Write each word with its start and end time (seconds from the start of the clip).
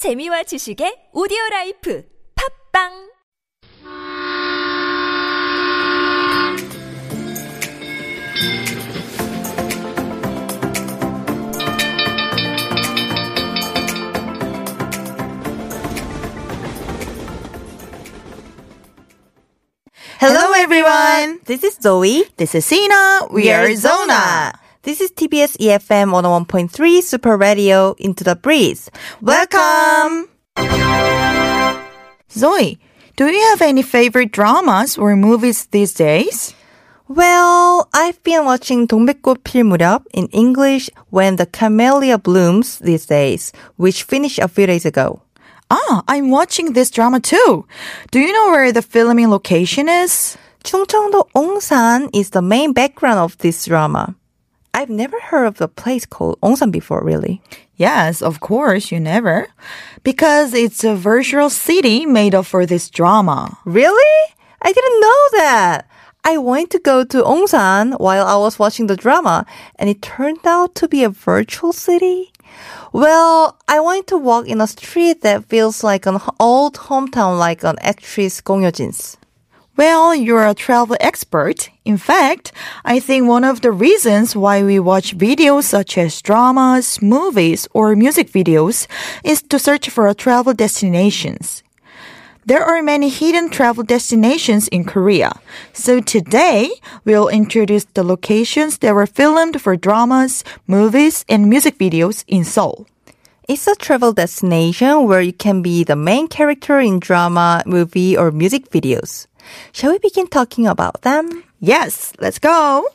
재미와 0.00 0.43
지식의 0.43 1.09
오디오 1.13 1.37
라이프 1.51 2.03
팝빵 2.73 3.11
Hello, 20.19 20.53
everyone. 20.53 21.39
This 21.45 21.63
is 21.63 21.77
Zoe. 21.81 22.23
This 22.37 22.53
is 22.53 22.65
Sina. 22.65 23.27
We, 23.31 23.51
are 23.51 23.75
Zona. 23.75 24.53
This 24.83 24.99
is 24.99 25.11
TBS 25.11 25.57
EFM 25.61 26.09
101.3 26.09 27.03
Super 27.03 27.37
Radio 27.37 27.93
Into 27.99 28.23
the 28.23 28.35
Breeze. 28.35 28.89
Welcome. 29.21 29.89
Zoe, 32.30 32.78
do 33.16 33.26
you 33.26 33.40
have 33.50 33.62
any 33.62 33.82
favorite 33.82 34.32
dramas 34.32 34.98
or 34.98 35.16
movies 35.16 35.66
these 35.66 35.94
days? 35.94 36.54
Well, 37.08 37.88
I've 37.94 38.22
been 38.24 38.44
watching 38.44 38.88
동백꽃 38.88 39.44
필 39.44 39.62
무렵 39.62 40.02
in 40.12 40.26
English 40.32 40.90
when 41.10 41.36
the 41.36 41.46
camellia 41.46 42.18
blooms 42.18 42.80
these 42.80 43.06
days, 43.06 43.52
which 43.76 44.02
finished 44.02 44.40
a 44.40 44.48
few 44.48 44.66
days 44.66 44.84
ago. 44.84 45.22
Ah, 45.70 46.02
I'm 46.08 46.30
watching 46.30 46.72
this 46.72 46.90
drama 46.90 47.20
too. 47.20 47.64
Do 48.10 48.18
you 48.18 48.32
know 48.32 48.50
where 48.50 48.72
the 48.72 48.82
filming 48.82 49.30
location 49.30 49.88
is? 49.88 50.36
충청도 50.64 51.30
옹산 51.32 52.10
is 52.12 52.30
the 52.30 52.42
main 52.42 52.72
background 52.72 53.20
of 53.20 53.38
this 53.38 53.64
drama. 53.66 54.16
I've 54.73 54.89
never 54.89 55.19
heard 55.19 55.45
of 55.45 55.59
a 55.59 55.67
place 55.67 56.05
called 56.05 56.39
옹산 56.41 56.71
before, 56.71 57.03
really. 57.03 57.41
Yes, 57.75 58.21
of 58.21 58.39
course, 58.39 58.91
you 58.91 58.99
never. 58.99 59.47
Because 60.03 60.53
it's 60.53 60.83
a 60.83 60.95
virtual 60.95 61.49
city 61.49 62.05
made 62.05 62.33
up 62.33 62.45
for 62.45 62.65
this 62.65 62.89
drama. 62.89 63.57
Really? 63.65 64.33
I 64.61 64.71
didn't 64.71 65.01
know 65.01 65.39
that. 65.39 65.87
I 66.23 66.37
wanted 66.37 66.69
to 66.71 66.79
go 66.79 67.03
to 67.03 67.23
Ongsan 67.23 67.99
while 67.99 68.25
I 68.25 68.37
was 68.37 68.59
watching 68.59 68.87
the 68.87 68.95
drama, 68.95 69.45
and 69.77 69.89
it 69.89 70.01
turned 70.03 70.45
out 70.45 70.75
to 70.75 70.87
be 70.87 71.03
a 71.03 71.09
virtual 71.09 71.73
city. 71.73 72.31
Well, 72.93 73.57
I 73.67 73.79
wanted 73.79 74.07
to 74.07 74.17
walk 74.17 74.47
in 74.47 74.61
a 74.61 74.67
street 74.67 75.21
that 75.21 75.45
feels 75.45 75.83
like 75.83 76.05
an 76.05 76.19
old 76.39 76.75
hometown 76.75 77.39
like 77.39 77.63
an 77.63 77.77
actress 77.81 78.39
Gong 78.39 78.61
Hyo-jin's. 78.61 79.17
Well, 79.77 80.13
you're 80.13 80.45
a 80.45 80.53
travel 80.53 80.97
expert. 80.99 81.69
In 81.85 81.97
fact, 81.97 82.51
I 82.83 82.99
think 82.99 83.27
one 83.27 83.43
of 83.43 83.61
the 83.61 83.71
reasons 83.71 84.35
why 84.35 84.63
we 84.63 84.79
watch 84.79 85.17
videos 85.17 85.63
such 85.63 85.97
as 85.97 86.21
dramas, 86.21 87.01
movies, 87.01 87.67
or 87.73 87.95
music 87.95 88.29
videos 88.29 88.85
is 89.23 89.41
to 89.43 89.57
search 89.57 89.89
for 89.89 90.13
travel 90.13 90.53
destinations. 90.53 91.63
There 92.45 92.63
are 92.63 92.81
many 92.83 93.07
hidden 93.09 93.49
travel 93.49 93.83
destinations 93.83 94.67
in 94.67 94.83
Korea. 94.83 95.39
So 95.73 96.01
today, 96.01 96.69
we'll 97.05 97.29
introduce 97.29 97.85
the 97.85 98.03
locations 98.03 98.79
that 98.79 98.93
were 98.93 99.07
filmed 99.07 99.61
for 99.61 99.77
dramas, 99.77 100.43
movies, 100.67 101.23
and 101.29 101.49
music 101.49 101.77
videos 101.77 102.25
in 102.27 102.43
Seoul. 102.43 102.87
It's 103.51 103.67
a 103.67 103.75
travel 103.75 104.13
destination 104.13 105.09
where 105.09 105.19
you 105.19 105.33
can 105.33 105.61
be 105.61 105.83
the 105.83 105.97
main 105.97 106.29
character 106.29 106.79
in 106.79 107.01
drama, 107.01 107.61
movie, 107.65 108.15
or 108.15 108.31
music 108.31 108.69
videos. 108.69 109.27
Shall 109.73 109.91
we 109.91 109.99
begin 109.99 110.27
talking 110.27 110.67
about 110.67 111.01
them? 111.01 111.43
Yes, 111.59 112.13
let's 112.21 112.39
go. 112.39 112.87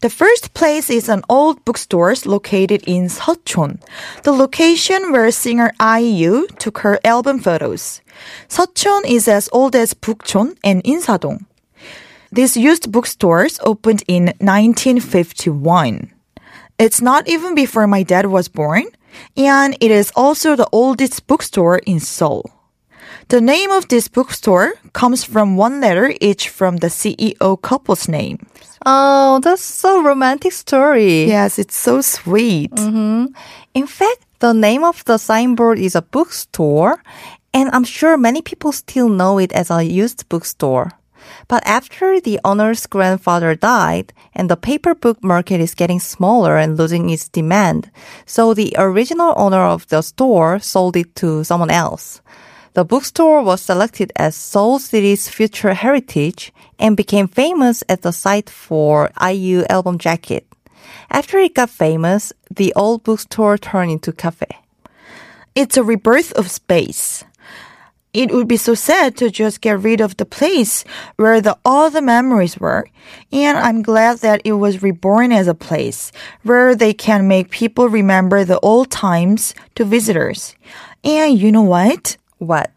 The 0.00 0.10
first 0.10 0.52
place 0.54 0.90
is 0.90 1.08
an 1.08 1.22
old 1.28 1.64
bookstore 1.64 2.16
located 2.26 2.82
in 2.88 3.06
Seochon, 3.06 3.78
the 4.24 4.32
location 4.32 5.12
where 5.12 5.30
singer 5.30 5.70
IU 5.78 6.48
took 6.58 6.78
her 6.78 6.98
album 7.04 7.38
photos. 7.38 8.00
Seochon 8.48 9.06
is 9.06 9.28
as 9.28 9.48
old 9.52 9.76
as 9.76 9.94
Bukchon 9.94 10.56
and 10.64 10.82
Insadong. 10.82 11.46
These 12.32 12.56
used 12.56 12.90
bookstores 12.90 13.60
opened 13.62 14.02
in 14.08 14.34
1951. 14.42 16.13
It's 16.78 17.00
not 17.00 17.28
even 17.28 17.54
before 17.54 17.86
my 17.86 18.02
dad 18.02 18.26
was 18.26 18.48
born, 18.48 18.84
and 19.36 19.76
it 19.80 19.90
is 19.90 20.12
also 20.16 20.56
the 20.56 20.68
oldest 20.72 21.26
bookstore 21.26 21.78
in 21.86 22.00
Seoul. 22.00 22.50
The 23.28 23.40
name 23.40 23.70
of 23.70 23.88
this 23.88 24.08
bookstore 24.08 24.74
comes 24.92 25.24
from 25.24 25.56
one 25.56 25.80
letter 25.80 26.12
each 26.20 26.48
from 26.48 26.78
the 26.78 26.88
CEO 26.88 27.60
couple's 27.62 28.08
name. 28.08 28.38
Oh, 28.84 29.40
that's 29.42 29.62
so 29.62 30.02
romantic 30.02 30.52
story. 30.52 31.24
Yes, 31.24 31.58
it's 31.58 31.76
so 31.76 32.00
sweet. 32.00 32.72
Mm-hmm. 32.72 33.26
In 33.74 33.86
fact, 33.86 34.26
the 34.40 34.52
name 34.52 34.84
of 34.84 35.04
the 35.04 35.16
signboard 35.16 35.78
is 35.78 35.94
a 35.94 36.02
bookstore, 36.02 37.02
and 37.54 37.70
I'm 37.72 37.84
sure 37.84 38.18
many 38.18 38.42
people 38.42 38.72
still 38.72 39.08
know 39.08 39.38
it 39.38 39.52
as 39.52 39.70
a 39.70 39.82
used 39.82 40.28
bookstore. 40.28 40.90
But 41.48 41.66
after 41.66 42.20
the 42.20 42.40
owner's 42.44 42.86
grandfather 42.86 43.54
died, 43.54 44.12
and 44.34 44.48
the 44.48 44.56
paper 44.56 44.94
book 44.94 45.22
market 45.22 45.60
is 45.60 45.74
getting 45.74 46.00
smaller 46.00 46.56
and 46.56 46.76
losing 46.76 47.10
its 47.10 47.28
demand, 47.28 47.90
so 48.26 48.54
the 48.54 48.74
original 48.78 49.34
owner 49.36 49.64
of 49.64 49.86
the 49.88 50.02
store 50.02 50.58
sold 50.58 50.96
it 50.96 51.14
to 51.16 51.44
someone 51.44 51.70
else. 51.70 52.20
The 52.74 52.84
bookstore 52.84 53.42
was 53.42 53.62
selected 53.62 54.12
as 54.16 54.34
Seoul 54.34 54.80
City's 54.80 55.28
future 55.28 55.74
heritage 55.74 56.52
and 56.78 56.96
became 56.96 57.28
famous 57.28 57.82
as 57.82 58.00
the 58.00 58.12
site 58.12 58.50
for 58.50 59.12
IU 59.22 59.64
album 59.70 59.98
jacket. 59.98 60.46
After 61.08 61.38
it 61.38 61.54
got 61.54 61.70
famous, 61.70 62.32
the 62.50 62.72
old 62.74 63.04
bookstore 63.04 63.58
turned 63.58 63.92
into 63.92 64.12
cafe. 64.12 64.48
It's 65.54 65.76
a 65.76 65.84
rebirth 65.84 66.32
of 66.32 66.50
space. 66.50 67.24
It 68.14 68.30
would 68.30 68.46
be 68.46 68.56
so 68.56 68.74
sad 68.74 69.16
to 69.16 69.28
just 69.28 69.60
get 69.60 69.80
rid 69.80 70.00
of 70.00 70.16
the 70.16 70.24
place 70.24 70.84
where 71.16 71.40
the, 71.40 71.58
all 71.64 71.90
the 71.90 72.00
memories 72.00 72.58
were. 72.58 72.86
And 73.32 73.58
I'm 73.58 73.82
glad 73.82 74.18
that 74.18 74.40
it 74.44 74.52
was 74.52 74.82
reborn 74.82 75.32
as 75.32 75.48
a 75.48 75.54
place 75.54 76.12
where 76.44 76.76
they 76.76 76.94
can 76.94 77.26
make 77.26 77.50
people 77.50 77.88
remember 77.88 78.44
the 78.44 78.60
old 78.60 78.92
times 78.92 79.52
to 79.74 79.84
visitors. 79.84 80.54
And 81.02 81.36
you 81.36 81.50
know 81.50 81.62
what? 81.62 82.16
What? 82.38 82.70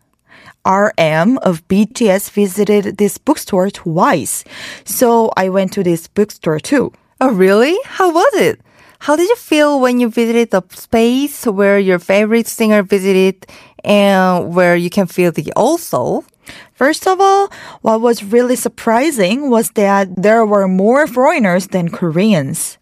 RM 0.65 1.37
of 1.37 1.65
BTS 1.67 2.31
visited 2.31 2.97
this 2.97 3.19
bookstore 3.19 3.69
twice. 3.69 4.43
So 4.85 5.31
I 5.37 5.49
went 5.49 5.71
to 5.73 5.83
this 5.83 6.07
bookstore 6.07 6.59
too. 6.59 6.91
Oh, 7.21 7.31
really? 7.31 7.77
How 7.85 8.11
was 8.11 8.33
it? 8.33 8.59
How 8.99 9.15
did 9.15 9.29
you 9.29 9.35
feel 9.35 9.79
when 9.79 9.99
you 9.99 10.09
visited 10.09 10.51
the 10.51 10.63
space 10.71 11.45
where 11.45 11.79
your 11.79 11.99
favorite 11.99 12.47
singer 12.47 12.83
visited 12.83 13.45
and 13.83 14.53
where 14.53 14.75
you 14.75 14.89
can 14.89 15.07
feel 15.07 15.31
the 15.31 15.53
old 15.55 15.79
soul? 15.79 16.25
First 16.73 17.07
of 17.07 17.19
all, 17.19 17.49
what 17.81 18.01
was 18.01 18.23
really 18.23 18.55
surprising 18.55 19.49
was 19.49 19.71
that 19.71 20.15
there 20.15 20.45
were 20.45 20.67
more 20.67 21.05
foreigners 21.05 21.67
than 21.67 21.89
Koreans. 21.89 22.77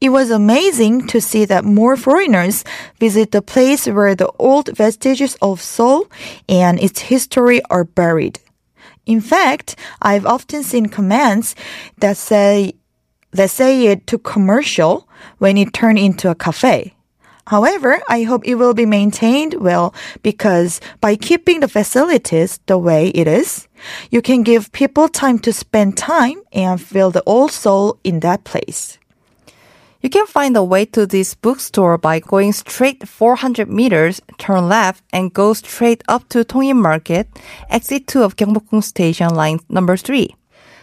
It 0.00 0.10
was 0.10 0.30
amazing 0.30 1.08
to 1.08 1.20
see 1.20 1.44
that 1.46 1.64
more 1.64 1.96
foreigners 1.96 2.64
visit 3.00 3.32
the 3.32 3.42
place 3.42 3.86
where 3.86 4.14
the 4.14 4.30
old 4.38 4.76
vestiges 4.76 5.36
of 5.42 5.60
Seoul 5.60 6.06
and 6.48 6.78
its 6.80 7.00
history 7.00 7.60
are 7.70 7.84
buried. 7.84 8.38
In 9.06 9.20
fact, 9.20 9.76
I've 10.02 10.26
often 10.26 10.62
seen 10.62 10.86
comments 10.86 11.54
that 11.98 12.16
say 12.16 12.74
that 13.32 13.50
say 13.50 13.86
it 13.86 14.06
took 14.06 14.24
commercial 14.24 15.07
when 15.38 15.56
it 15.56 15.72
turned 15.72 15.98
into 15.98 16.30
a 16.30 16.34
cafe. 16.34 16.94
However, 17.48 17.98
I 18.10 18.24
hope 18.24 18.46
it 18.46 18.56
will 18.56 18.74
be 18.74 18.84
maintained 18.84 19.54
well 19.54 19.94
because 20.22 20.82
by 21.00 21.16
keeping 21.16 21.60
the 21.60 21.68
facilities 21.68 22.60
the 22.66 22.76
way 22.76 23.08
it 23.08 23.26
is, 23.26 23.66
you 24.10 24.20
can 24.20 24.42
give 24.42 24.70
people 24.72 25.08
time 25.08 25.38
to 25.40 25.52
spend 25.52 25.96
time 25.96 26.42
and 26.52 26.80
feel 26.80 27.10
the 27.10 27.22
old 27.24 27.52
soul 27.52 27.98
in 28.04 28.20
that 28.20 28.44
place. 28.44 28.98
You 30.02 30.10
can 30.10 30.26
find 30.26 30.54
the 30.54 30.62
way 30.62 30.84
to 30.92 31.06
this 31.06 31.34
bookstore 31.34 31.96
by 31.96 32.20
going 32.20 32.52
straight 32.52 33.08
400 33.08 33.68
meters, 33.68 34.20
turn 34.36 34.68
left, 34.68 35.02
and 35.12 35.32
go 35.32 35.54
straight 35.54 36.04
up 36.06 36.28
to 36.28 36.44
Tongin 36.44 36.76
Market, 36.76 37.28
exit 37.68 38.06
2 38.06 38.22
of 38.22 38.36
Gyeongbokgung 38.36 38.84
Station, 38.84 39.34
line 39.34 39.58
number 39.68 39.96
3. 39.96 40.36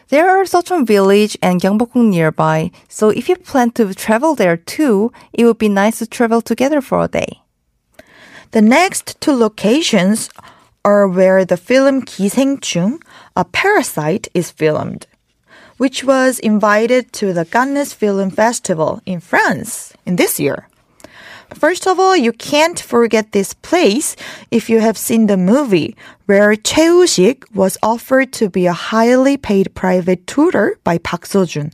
There 0.08 0.28
are 0.28 0.44
Seocheon 0.44 0.86
Village 0.86 1.38
and 1.40 1.60
Gyeongbokgung 1.60 2.10
nearby, 2.10 2.72
so 2.88 3.10
if 3.10 3.28
you 3.28 3.36
plan 3.36 3.70
to 3.72 3.94
travel 3.94 4.34
there 4.34 4.56
too, 4.56 5.12
it 5.32 5.44
would 5.44 5.58
be 5.58 5.68
nice 5.68 6.00
to 6.00 6.06
travel 6.06 6.42
together 6.42 6.80
for 6.80 7.04
a 7.04 7.08
day. 7.08 7.40
The 8.50 8.60
next 8.60 9.20
two 9.20 9.32
locations 9.32 10.28
are 10.84 11.06
where 11.06 11.44
the 11.44 11.56
film 11.56 12.02
기생충, 12.02 13.00
a 13.36 13.44
parasite, 13.44 14.26
is 14.34 14.50
filmed, 14.50 15.06
which 15.76 16.02
was 16.02 16.40
invited 16.40 17.12
to 17.12 17.32
the 17.32 17.44
Cannes 17.44 17.92
Film 17.92 18.30
Festival 18.30 19.00
in 19.06 19.20
France 19.20 19.92
in 20.04 20.16
this 20.16 20.40
year. 20.40 20.66
First 21.53 21.87
of 21.87 21.99
all, 21.99 22.17
you 22.17 22.31
can't 22.31 22.79
forget 22.79 23.31
this 23.31 23.53
place 23.53 24.15
if 24.49 24.69
you 24.69 24.79
have 24.79 24.97
seen 24.97 25.27
the 25.27 25.37
movie 25.37 25.95
where 26.25 26.55
Choi 26.55 26.89
Woo-sik 26.89 27.45
was 27.53 27.77
offered 27.83 28.33
to 28.33 28.49
be 28.49 28.65
a 28.65 28.73
highly 28.73 29.37
paid 29.37 29.73
private 29.75 30.25
tutor 30.25 30.79
by 30.83 30.97
Park 30.97 31.27
Seo-joon. 31.27 31.71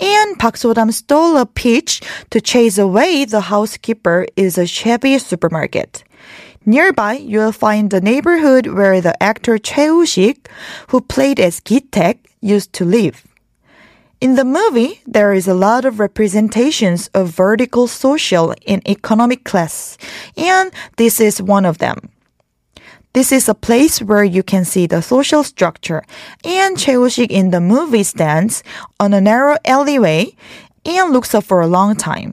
And 0.00 0.38
Park 0.38 0.56
So-dam 0.56 0.90
stole 0.90 1.36
a 1.36 1.46
peach 1.46 2.02
to 2.30 2.40
chase 2.40 2.76
away 2.76 3.24
the 3.24 3.42
housekeeper 3.42 4.26
is 4.36 4.58
a 4.58 4.66
shabby 4.66 5.18
supermarket. 5.18 6.02
Nearby, 6.66 7.14
you'll 7.14 7.52
find 7.52 7.90
the 7.90 8.00
neighborhood 8.00 8.66
where 8.66 9.00
the 9.00 9.20
actor 9.22 9.58
Choi 9.58 9.94
Woo-sik, 9.94 10.48
who 10.88 11.00
played 11.00 11.38
as 11.38 11.60
Gi-taek, 11.60 12.18
used 12.40 12.72
to 12.74 12.84
live. 12.84 13.22
In 14.24 14.36
the 14.36 14.44
movie, 14.46 15.02
there 15.06 15.34
is 15.34 15.46
a 15.46 15.52
lot 15.52 15.84
of 15.84 16.00
representations 16.00 17.08
of 17.12 17.28
vertical 17.28 17.86
social 17.86 18.54
and 18.66 18.80
economic 18.88 19.44
class, 19.44 19.98
and 20.34 20.72
this 20.96 21.20
is 21.20 21.42
one 21.42 21.66
of 21.66 21.76
them. 21.76 22.08
This 23.12 23.30
is 23.32 23.50
a 23.50 23.54
place 23.54 24.00
where 24.00 24.24
you 24.24 24.42
can 24.42 24.64
see 24.64 24.86
the 24.86 25.02
social 25.02 25.44
structure, 25.44 26.02
and 26.42 26.78
Choi 26.78 26.98
Woo-sik 26.98 27.30
in 27.30 27.50
the 27.50 27.60
movie 27.60 28.02
stands 28.02 28.62
on 28.98 29.12
a 29.12 29.20
narrow 29.20 29.58
alleyway 29.66 30.34
and 30.86 31.12
looks 31.12 31.34
up 31.34 31.44
for 31.44 31.60
a 31.60 31.66
long 31.66 31.94
time. 31.94 32.32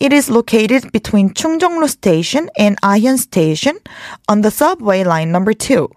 It 0.00 0.12
is 0.12 0.28
located 0.28 0.90
between 0.90 1.34
Chungjeonglo 1.34 1.88
Station 1.88 2.50
and 2.58 2.76
ah 2.82 2.96
Ahyun 2.96 3.18
Station 3.18 3.78
on 4.26 4.40
the 4.40 4.50
subway 4.50 5.04
line 5.04 5.30
number 5.30 5.52
2. 5.52 5.88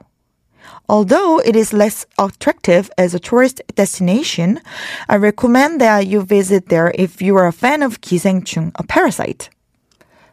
Although 0.90 1.40
it 1.40 1.56
is 1.56 1.74
less 1.74 2.06
attractive 2.18 2.90
as 2.98 3.14
a 3.14 3.20
tourist 3.20 3.62
destination, 3.76 4.62
I 5.10 5.18
recommend 5.18 5.82
that 5.82 6.08
you 6.08 6.22
visit 6.22 6.70
there 6.70 6.94
if 6.96 7.22
you 7.22 7.36
are 7.36 7.48
a 7.48 7.52
fan 7.52 7.84
of 7.84 8.00
Gisaengchung, 8.00 8.72
a 8.76 8.84
parasite. 8.84 9.50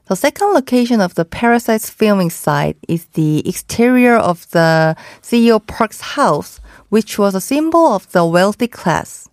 The 0.07 0.15
second 0.15 0.53
location 0.53 1.01
of 1.01 1.15
the 1.17 1.25
Parasite's 1.25 1.91
filming 1.91 2.31
site 2.31 2.77
is 2.87 3.07
the 3.15 3.43
exterior 3.49 4.17
of 4.17 4.49
the 4.51 4.95
CEO 5.23 5.67
Park's 5.67 6.03
house, 6.03 6.61
which 6.89 7.19
was 7.19 7.35
a 7.35 7.41
symbol 7.41 7.87
of 7.93 8.13
the 8.13 8.25
wealthy 8.25 8.69
class. 8.69 9.29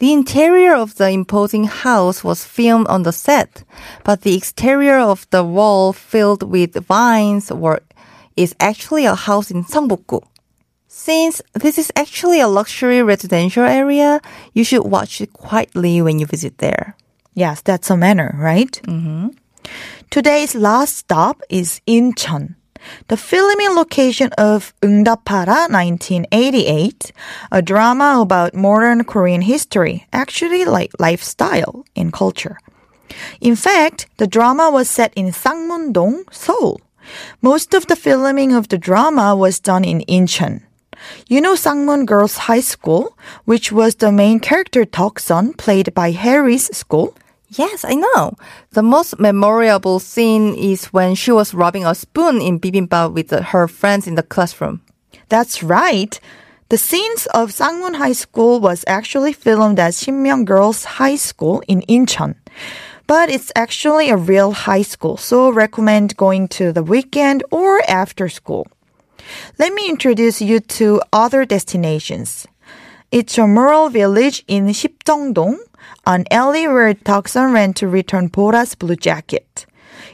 The 0.00 0.12
interior 0.12 0.74
of 0.74 0.96
the 0.96 1.10
imposing 1.10 1.64
house 1.64 2.24
was 2.24 2.42
filmed 2.42 2.88
on 2.88 3.04
the 3.04 3.12
set, 3.12 3.62
but 4.02 4.22
the 4.22 4.34
exterior 4.34 4.98
of 4.98 5.28
the 5.30 5.44
wall 5.44 5.92
filled 5.92 6.42
with 6.42 6.74
vines 6.86 7.52
were, 7.52 7.80
is 8.36 8.56
actually 8.58 9.04
a 9.04 9.14
house 9.14 9.52
in 9.52 9.62
Seongbukgu. 9.62 10.22
Since 10.94 11.40
this 11.54 11.78
is 11.78 11.90
actually 11.96 12.38
a 12.38 12.46
luxury 12.46 13.02
residential 13.02 13.64
area, 13.64 14.20
you 14.52 14.62
should 14.62 14.84
watch 14.84 15.22
it 15.22 15.32
quietly 15.32 16.02
when 16.02 16.18
you 16.18 16.26
visit 16.26 16.58
there. 16.58 16.96
Yes, 17.32 17.62
that's 17.62 17.88
a 17.88 17.96
manner, 17.96 18.36
right? 18.36 18.70
Mm-hmm. 18.84 19.28
Today's 20.10 20.54
last 20.54 20.98
stop 20.98 21.40
is 21.48 21.80
Incheon. 21.88 22.56
The 23.08 23.16
filming 23.16 23.74
location 23.74 24.32
of 24.36 24.74
Ungdapara 24.82 25.72
1988, 25.72 27.10
a 27.50 27.62
drama 27.62 28.20
about 28.20 28.54
modern 28.54 29.04
Korean 29.04 29.40
history, 29.40 30.06
actually 30.12 30.66
like 30.66 30.92
lifestyle 30.98 31.86
and 31.96 32.12
culture. 32.12 32.58
In 33.40 33.56
fact, 33.56 34.08
the 34.18 34.26
drama 34.26 34.70
was 34.70 34.90
set 34.90 35.14
in 35.16 35.32
Sangmun-dong, 35.32 36.24
Seoul. 36.30 36.82
Most 37.40 37.72
of 37.72 37.86
the 37.86 37.96
filming 37.96 38.52
of 38.52 38.68
the 38.68 38.78
drama 38.78 39.34
was 39.34 39.58
done 39.58 39.84
in 39.84 40.04
Incheon. 40.06 40.64
You 41.28 41.40
know 41.40 41.54
Sangmun 41.54 42.06
Girls 42.06 42.36
High 42.48 42.60
School, 42.60 43.16
which 43.44 43.72
was 43.72 43.96
the 43.96 44.12
main 44.12 44.40
character 44.40 44.84
Deoksun 44.84 45.56
played 45.56 45.94
by 45.94 46.12
Hyeri's 46.12 46.74
school? 46.76 47.14
Yes, 47.48 47.84
I 47.84 47.94
know. 47.94 48.32
The 48.70 48.82
most 48.82 49.18
memorable 49.18 49.98
scene 49.98 50.54
is 50.54 50.86
when 50.86 51.14
she 51.14 51.32
was 51.32 51.52
rubbing 51.52 51.84
a 51.84 51.94
spoon 51.94 52.40
in 52.40 52.58
bibimbap 52.58 53.12
with 53.12 53.30
her 53.30 53.68
friends 53.68 54.06
in 54.06 54.14
the 54.14 54.22
classroom. 54.22 54.80
That's 55.28 55.62
right. 55.62 56.18
The 56.70 56.78
scenes 56.78 57.26
of 57.34 57.50
Sangmun 57.50 57.96
High 57.96 58.14
School 58.14 58.58
was 58.58 58.84
actually 58.86 59.34
filmed 59.34 59.78
at 59.78 59.92
Shinmyeong 59.92 60.46
Girls 60.46 60.84
High 60.84 61.16
School 61.16 61.62
in 61.68 61.82
Incheon. 61.82 62.36
But 63.06 63.28
it's 63.28 63.52
actually 63.54 64.08
a 64.08 64.16
real 64.16 64.52
high 64.52 64.80
school, 64.80 65.18
so 65.18 65.50
recommend 65.50 66.16
going 66.16 66.48
to 66.56 66.72
the 66.72 66.82
weekend 66.82 67.44
or 67.50 67.82
after 67.86 68.30
school. 68.30 68.66
Let 69.58 69.72
me 69.72 69.88
introduce 69.88 70.40
you 70.40 70.60
to 70.60 71.00
other 71.12 71.44
destinations. 71.44 72.46
It's 73.10 73.38
a 73.38 73.44
rural 73.46 73.88
village 73.90 74.44
in 74.48 74.66
Sipjeongdong, 74.66 75.58
an 76.06 76.24
alley 76.30 76.66
where 76.66 76.94
Deoksun 76.94 77.52
ran 77.52 77.74
to 77.74 77.88
return 77.88 78.28
Bora's 78.28 78.74
blue 78.74 78.96
jacket. 78.96 79.66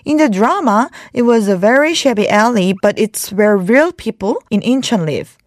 In 0.05 0.17
the 0.17 0.29
drama, 0.29 0.91
it 1.13 1.23
was 1.23 1.49
a 1.49 1.57
very 1.57 1.95
shabby 1.95 2.29
alley, 2.29 2.75
but 2.83 2.99
it's 2.99 3.33
where 3.33 3.57
real 3.57 3.93
people 3.93 4.43
in 4.51 4.61
Incheon 4.63 5.07
live. 5.07 5.39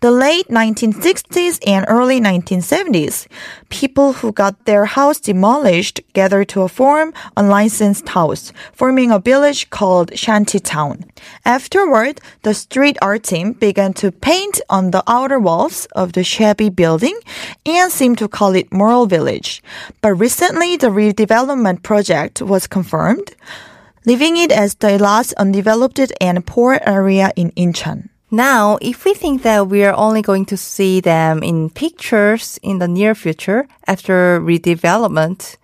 The 0.00 0.10
late 0.10 0.48
1960s 0.48 1.58
and 1.66 1.84
early 1.88 2.20
1970s, 2.20 3.26
people 3.68 4.14
who 4.14 4.32
got 4.32 4.64
their 4.64 4.84
house 4.84 5.20
demolished 5.20 6.00
gathered 6.12 6.48
to 6.50 6.62
a 6.62 6.68
form 6.68 7.12
a 7.36 7.42
licensed 7.42 8.08
house, 8.08 8.52
forming 8.72 9.10
a 9.10 9.18
village 9.18 9.70
called 9.70 10.16
Shantytown. 10.16 11.04
Afterward, 11.44 12.20
the 12.42 12.54
street 12.54 12.96
art 13.02 13.24
team 13.24 13.52
began 13.52 13.92
to 13.94 14.12
paint 14.12 14.60
on 14.68 14.90
the 14.90 15.02
outer 15.06 15.38
walls 15.38 15.86
of 15.92 16.12
the 16.12 16.24
shabby 16.24 16.68
building 16.68 17.18
and 17.66 17.90
seemed 17.90 18.18
to 18.18 18.28
call 18.28 18.54
it 18.54 18.72
Mural 18.72 19.06
Village. 19.06 19.62
But 20.00 20.14
recently, 20.14 20.76
the 20.76 20.88
redevelopment 20.88 21.82
project 21.82 22.42
was 22.42 22.66
confirmed, 22.66 23.34
leaving 24.04 24.36
it 24.36 24.52
as 24.52 24.74
the 24.74 24.98
last 24.98 25.32
undeveloped 25.34 26.12
and 26.20 26.46
poor 26.46 26.80
area 26.84 27.32
in 27.36 27.50
Incheon. 27.52 28.08
Now, 28.30 28.76
if 28.82 29.06
we 29.06 29.14
think 29.14 29.42
that 29.42 29.68
we 29.68 29.84
are 29.84 29.94
only 29.96 30.20
going 30.20 30.44
to 30.46 30.56
see 30.56 31.00
them 31.00 31.42
in 31.42 31.70
pictures 31.70 32.58
in 32.62 32.78
the 32.78 32.86
near 32.86 33.14
future 33.14 33.66
after 33.86 34.38
redevelopment, 34.38 35.56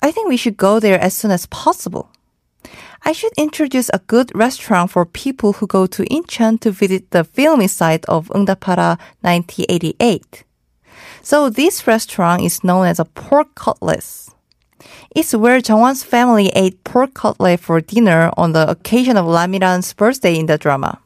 I 0.00 0.12
think 0.12 0.28
we 0.28 0.36
should 0.36 0.56
go 0.56 0.78
there 0.78 1.00
as 1.00 1.14
soon 1.14 1.32
as 1.32 1.46
possible. 1.46 2.08
I 3.04 3.10
should 3.10 3.32
introduce 3.36 3.90
a 3.92 4.00
good 4.06 4.30
restaurant 4.32 4.92
for 4.92 5.04
people 5.04 5.54
who 5.54 5.66
go 5.66 5.86
to 5.86 6.04
Incheon 6.04 6.60
to 6.60 6.70
visit 6.70 7.10
the 7.10 7.24
filming 7.24 7.66
site 7.66 8.04
of 8.04 8.28
Ungdapara 8.28 8.96
1988. 9.22 10.44
So 11.20 11.50
this 11.50 11.86
restaurant 11.88 12.42
is 12.42 12.62
known 12.62 12.86
as 12.86 13.00
a 13.00 13.04
pork 13.04 13.56
cutlets. 13.56 14.30
It's 15.14 15.34
where 15.34 15.60
Jongwon's 15.60 16.04
family 16.04 16.48
ate 16.54 16.84
pork 16.84 17.14
cutlet 17.14 17.58
for 17.58 17.80
dinner 17.80 18.30
on 18.36 18.52
the 18.52 18.70
occasion 18.70 19.16
of 19.16 19.26
Lamiran's 19.26 19.92
birthday 19.92 20.38
in 20.38 20.46
the 20.46 20.56
drama. 20.56 21.01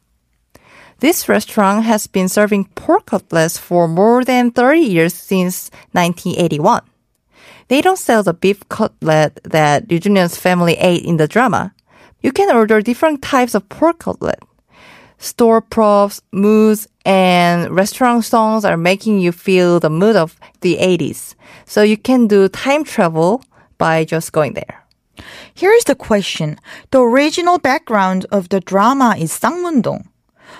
This 0.99 1.29
restaurant 1.29 1.85
has 1.85 2.07
been 2.07 2.29
serving 2.29 2.65
pork 2.75 3.07
cutlets 3.07 3.59
for 3.59 3.87
more 3.87 4.25
than 4.25 4.51
30 4.51 4.81
years 4.81 5.15
since 5.15 5.71
1981. 5.93 6.81
They 7.69 7.83
don't 7.83 7.99
sell 7.99 8.23
the 8.23 8.33
beef 8.33 8.67
cutlet 8.71 9.39
that 9.45 9.89
Junyo's 9.89 10.39
family 10.39 10.75
ate 10.75 11.05
in 11.05 11.19
the 11.19 11.29
drama. 11.29 11.75
You 12.23 12.33
can 12.33 12.55
order 12.55 12.81
different 12.81 13.21
types 13.21 13.55
of 13.55 13.69
pork 13.69 13.99
cutlet. 13.99 14.41
Store 15.19 15.61
props, 15.61 16.23
moods, 16.33 16.89
and 17.05 17.71
restaurant 17.71 18.25
songs 18.25 18.65
are 18.65 18.77
making 18.79 19.21
you 19.21 19.33
feel 19.33 19.81
the 19.81 19.91
mood 19.91 20.17
of 20.17 20.39
the 20.61 20.77
80s. 20.77 21.35
So 21.67 21.83
you 21.83 21.99
can 21.99 22.27
do 22.27 22.49
time 22.49 22.85
travel 22.85 23.43
by 23.77 24.05
just 24.05 24.33
going 24.33 24.55
there. 24.55 24.83
Here's 25.55 25.85
the 25.85 25.95
question. 25.95 26.59
The 26.91 27.01
original 27.01 27.59
background 27.59 28.25
of 28.31 28.49
the 28.49 28.61
drama 28.61 29.17
is 29.19 29.33
Sangmun-dong. 29.33 30.09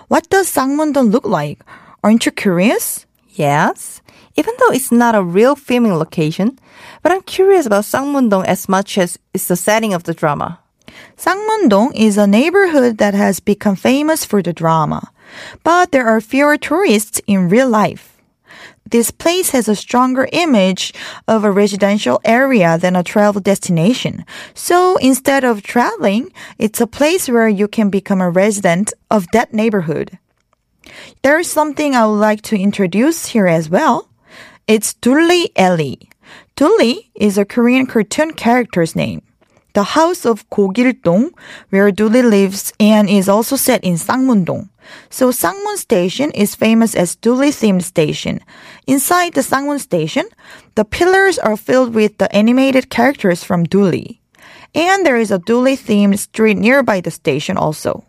What 0.09 0.29
does 0.31 0.49
Sangmun-dong 0.53 1.11
look 1.11 1.27
like? 1.27 1.63
Aren't 2.05 2.27
you 2.27 2.33
curious? 2.33 3.07
Yes, 3.31 4.01
even 4.37 4.55
though 4.59 4.73
it's 4.73 4.93
not 4.93 5.15
a 5.15 5.23
real 5.23 5.57
filming 5.57 5.95
location, 5.95 6.59
but 7.03 7.11
I'm 7.11 7.23
curious 7.23 7.67
about 7.67 7.85
Sangmun-dong 7.85 8.47
as 8.47 8.69
much 8.69 8.99
as 8.99 9.19
it's 9.35 9.49
the 9.49 9.57
setting 9.57 9.93
of 9.93 10.05
the 10.05 10.15
drama. 10.15 10.61
Sangmun-dong 11.17 11.93
is 11.95 12.17
a 12.17 12.27
neighborhood 12.27 12.99
that 12.99 13.15
has 13.15 13.41
become 13.41 13.77
famous 13.77 14.25
for 14.25 14.43
the 14.43 14.53
drama, 14.53 15.11
but 15.65 15.91
there 15.91 16.07
are 16.07 16.21
fewer 16.21 16.57
tourists 16.57 17.21
in 17.27 17.49
real 17.49 17.69
life. 17.69 18.16
This 18.91 19.11
place 19.11 19.51
has 19.51 19.69
a 19.69 19.75
stronger 19.75 20.29
image 20.33 20.95
of 21.27 21.45
a 21.45 21.51
residential 21.51 22.21
area 22.25 22.79
than 22.79 22.95
a 22.95 23.03
travel 23.03 23.41
destination. 23.41 24.25
So 24.55 24.97
instead 24.99 25.45
of 25.45 25.63
traveling, 25.63 26.33
it's 26.59 26.81
a 26.81 26.87
place 26.87 27.29
where 27.29 27.49
you 27.49 27.69
can 27.69 27.91
become 27.91 28.21
a 28.21 28.31
resident 28.31 28.93
of 29.11 29.27
that 29.33 29.53
neighborhood. 29.53 30.19
There 31.23 31.39
is 31.39 31.51
something 31.51 31.95
I 31.95 32.07
would 32.07 32.21
like 32.21 32.43
to 32.43 32.57
introduce 32.57 33.27
here 33.27 33.49
as 33.49 33.69
well. 33.69 34.09
It's 34.67 34.95
Dully 34.95 35.51
Ellie. 35.57 36.11
Dully 36.55 37.11
is 37.15 37.39
a 37.39 37.45
Korean 37.45 37.87
cartoon 37.87 38.33
character's 38.33 38.95
name. 38.95 39.23
The 39.77 39.93
house 39.93 40.25
of 40.25 40.49
Gogil-dong, 40.49 41.37
where 41.69 41.93
Dully 41.93 42.23
lives 42.23 42.73
and 42.81 43.11
is 43.11 43.29
also 43.29 43.57
set 43.57 43.85
in 43.85 44.01
Sangmun-dong. 44.01 44.71
So 45.11 45.29
Sangmun 45.29 45.77
Station 45.77 46.31
is 46.31 46.55
famous 46.57 46.95
as 46.97 47.15
Dully 47.21 47.53
themed 47.53 47.83
station. 47.83 48.41
Inside 48.87 49.35
the 49.35 49.43
Sangmun 49.43 49.79
Station, 49.79 50.25
the 50.77 50.87
pillars 50.87 51.39
are 51.39 51.59
filled 51.59 51.93
with 51.93 52.17
the 52.17 52.35
animated 52.35 52.89
characters 52.89 53.45
from 53.45 53.65
Dully. 53.65 54.23
And 54.75 55.05
there 55.05 55.21
is 55.21 55.31
a 55.31 55.39
Dooley 55.39 55.77
themed 55.77 56.17
street 56.19 56.57
nearby 56.57 57.03
the 57.03 57.11
station 57.11 57.59
also. 57.59 58.06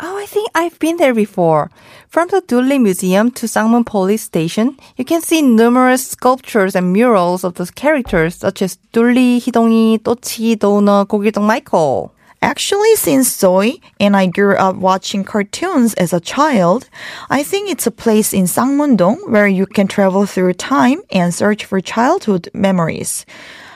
Oh, 0.00 0.16
I 0.16 0.26
think 0.26 0.48
I've 0.54 0.78
been 0.78 0.96
there 0.96 1.12
before. 1.12 1.72
From 2.08 2.28
the 2.28 2.40
Dooley 2.40 2.78
Museum 2.78 3.32
to 3.32 3.46
Sangmun 3.46 3.84
Police 3.84 4.22
Station, 4.22 4.76
you 4.96 5.04
can 5.04 5.20
see 5.20 5.42
numerous 5.42 6.06
sculptures 6.06 6.76
and 6.76 6.92
murals 6.92 7.42
of 7.42 7.54
those 7.54 7.72
characters 7.72 8.36
such 8.36 8.62
as 8.62 8.76
Dooley, 8.92 9.40
Hidongi, 9.40 9.98
Tochi, 9.98 10.56
Dona, 10.56 11.04
Gogildong 11.04 11.48
Michael. 11.48 12.14
Actually, 12.40 12.94
since 12.94 13.36
Zoe 13.36 13.82
and 13.98 14.16
I 14.16 14.26
grew 14.26 14.54
up 14.54 14.76
watching 14.76 15.24
cartoons 15.24 15.94
as 15.94 16.12
a 16.12 16.20
child, 16.20 16.88
I 17.28 17.42
think 17.42 17.68
it's 17.68 17.88
a 17.88 17.90
place 17.90 18.32
in 18.32 18.44
Sangmun-dong 18.44 19.32
where 19.32 19.48
you 19.48 19.66
can 19.66 19.88
travel 19.88 20.26
through 20.26 20.52
time 20.52 21.02
and 21.10 21.34
search 21.34 21.64
for 21.64 21.80
childhood 21.80 22.48
memories. 22.54 23.26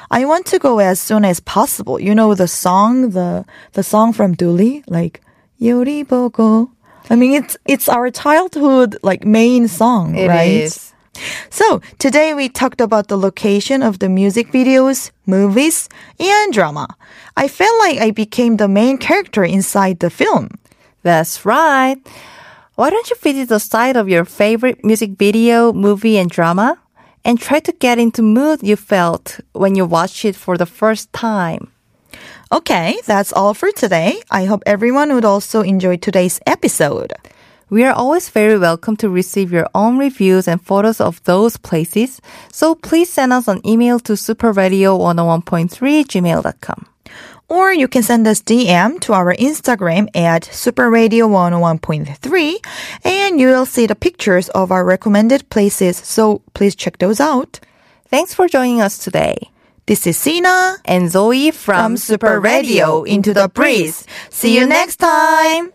I 0.09 0.25
want 0.27 0.47
to 0.47 0.61
go 0.61 0.79
as 0.79 1.01
soon 1.01 1.25
as 1.25 1.41
possible. 1.41 1.99
You 1.99 2.15
know 2.15 2.37
the 2.37 2.47
song, 2.47 3.11
the 3.11 3.45
the 3.73 3.83
song 3.83 4.13
from 4.13 4.35
Dooley, 4.35 4.85
like 4.87 5.21
요리 5.62 6.04
보고. 6.04 6.70
I 7.10 7.16
mean, 7.16 7.34
it's 7.34 7.56
it's 7.66 7.88
our 7.88 8.12
childhood 8.12 8.98
like 9.02 9.26
main 9.26 9.68
song, 9.68 10.16
It 10.16 10.28
right? 10.28 10.64
is. 10.68 10.94
So 11.50 11.82
today 11.98 12.34
we 12.36 12.48
talked 12.50 12.82
about 12.82 13.08
the 13.08 13.18
location 13.18 13.82
of 13.82 14.00
the 14.00 14.10
music 14.10 14.52
videos, 14.52 15.10
movies, 15.26 15.90
and 16.20 16.54
drama. 16.54 16.88
I 17.36 17.48
felt 17.48 17.74
like 17.80 17.98
I 18.00 18.12
became 18.12 18.58
the 18.58 18.68
main 18.68 18.98
character 18.98 19.44
inside 19.44 20.00
the 20.00 20.10
film. 20.12 20.50
That's 21.02 21.46
right. 21.46 21.98
Why 22.76 22.90
don't 22.92 23.10
you 23.10 23.16
visit 23.18 23.50
the 23.50 23.60
site 23.60 23.96
of 23.96 24.10
your 24.10 24.26
favorite 24.26 24.86
music 24.86 25.18
video, 25.18 25.74
movie, 25.74 26.18
and 26.18 26.30
drama? 26.30 26.78
And 27.26 27.40
try 27.40 27.60
to 27.62 27.72
get 27.72 27.98
into 27.98 28.22
mood 28.22 28.62
you 28.62 28.76
felt 28.76 29.40
when 29.54 29.76
you 29.76 29.86
watched 29.86 30.24
it 30.24 30.36
for 30.36 30.56
the 30.58 30.68
first 30.70 31.12
time. 31.14 31.71
Okay, 32.53 32.99
that's 33.07 33.33
all 33.33 33.55
for 33.55 33.73
today. 33.73 34.21
I 34.31 34.45
hope 34.45 34.63
everyone 34.67 35.15
would 35.15 35.25
also 35.25 35.63
enjoy 35.63 35.97
today's 35.97 36.39
episode. 36.47 37.15
We 37.71 37.83
are 37.85 37.95
always 37.95 38.29
very 38.29 38.59
welcome 38.59 38.95
to 38.99 39.09
receive 39.09 39.51
your 39.51 39.67
own 39.75 39.97
reviews 39.97 40.47
and 40.47 40.61
photos 40.61 41.01
of 41.01 41.25
those 41.25 41.57
places. 41.57 42.21
So 42.53 42.75
please 42.75 43.09
send 43.09 43.33
us 43.33 43.49
an 43.49 43.67
email 43.67 43.99
to 44.01 44.13
superradio101.3 44.13 46.05
gmail.com. 46.05 46.87
Or 47.49 47.73
you 47.73 47.89
can 47.89 48.03
send 48.03 48.27
us 48.27 48.43
DM 48.43 49.01
to 49.01 49.15
our 49.15 49.35
Instagram 49.37 50.15
at 50.15 50.43
superradio101.3 50.43 52.67
and 53.03 53.41
you 53.41 53.47
will 53.47 53.65
see 53.65 53.87
the 53.87 53.95
pictures 53.95 54.51
of 54.51 54.71
our 54.71 54.85
recommended 54.85 55.49
places, 55.49 55.97
so 55.97 56.43
please 56.53 56.75
check 56.75 56.99
those 56.99 57.19
out. 57.19 57.61
Thanks 58.09 58.35
for 58.35 58.47
joining 58.47 58.83
us 58.83 58.99
today. 58.99 59.49
This 59.87 60.07
is 60.07 60.17
Sina 60.17 60.77
And 60.85 61.11
Zoe 61.11 61.51
from, 61.51 61.97
Super 61.97 62.39
Radio 62.39 63.03
into 63.03 63.35
the 63.35 63.49
breeze. 63.49 64.07
See 64.31 64.57
you 64.57 64.65
next 64.67 64.97
time. 64.97 65.73